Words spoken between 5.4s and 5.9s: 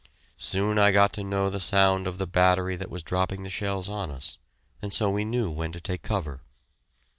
when to